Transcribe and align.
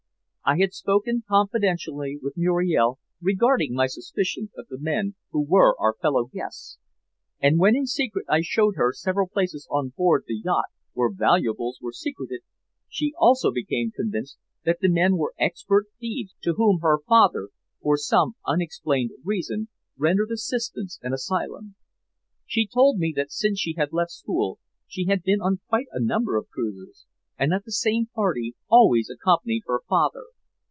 I 0.43 0.57
had 0.57 0.73
spoken 0.73 1.23
confidentially 1.29 2.17
with 2.21 2.35
Muriel 2.35 2.97
regarding 3.21 3.73
my 3.75 3.85
suspicions 3.85 4.49
of 4.57 4.67
the 4.67 4.79
men 4.79 5.13
who 5.29 5.45
were 5.45 5.79
our 5.79 5.93
fellow 6.01 6.25
guests, 6.25 6.77
and 7.39 7.57
when 7.59 7.75
in 7.75 7.85
secret 7.85 8.25
I 8.27 8.41
showed 8.41 8.75
her 8.75 8.91
several 8.91 9.29
places 9.29 9.65
on 9.69 9.93
board 9.95 10.23
the 10.27 10.41
yacht 10.43 10.65
where 10.93 11.13
valuables 11.13 11.77
were 11.79 11.93
secreted, 11.93 12.41
she 12.89 13.13
also 13.17 13.51
became 13.51 13.91
convinced 13.91 14.39
that 14.65 14.79
the 14.81 14.89
men 14.89 15.15
were 15.15 15.35
expert 15.39 15.85
thieves 16.01 16.35
to 16.41 16.53
whom 16.55 16.79
her 16.81 16.97
father, 17.07 17.49
for 17.79 17.95
some 17.95 18.33
unexplained 18.45 19.11
reason, 19.23 19.69
rendered 19.95 20.31
assistance 20.31 20.99
and 21.03 21.13
asylum. 21.13 21.75
She 22.47 22.67
told 22.67 22.97
me 22.97 23.13
that 23.15 23.31
since 23.31 23.57
she 23.59 23.75
had 23.77 23.93
left 23.93 24.11
school 24.11 24.57
she 24.87 25.05
had 25.05 25.21
been 25.21 25.39
on 25.39 25.59
quite 25.69 25.87
a 25.93 26.03
number 26.03 26.35
of 26.35 26.49
cruises, 26.49 27.05
and 27.39 27.51
that 27.53 27.63
the 27.65 27.71
same 27.71 28.05
party 28.07 28.53
always 28.67 29.09
accompanied 29.09 29.63
her 29.65 29.79
father. 29.89 30.25